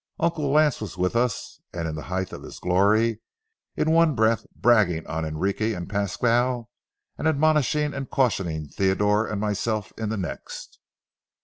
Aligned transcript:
Uncle 0.19 0.49
Lance 0.49 0.81
was 0.81 0.97
with 0.97 1.15
us 1.15 1.59
and 1.71 1.87
in 1.87 1.93
the 1.93 2.01
height 2.09 2.33
of 2.33 2.41
his 2.41 2.57
glory, 2.57 3.21
in 3.75 3.91
one 3.91 4.15
breath 4.15 4.47
bragging 4.55 5.05
on 5.05 5.23
Enrique 5.23 5.73
and 5.73 5.87
Pasquale, 5.91 6.63
and 7.19 7.27
admonishing 7.27 7.93
and 7.93 8.09
cautioning 8.09 8.67
Theodore 8.67 9.27
and 9.27 9.39
myself 9.39 9.93
in 9.99 10.09
the 10.09 10.17
next. 10.17 10.79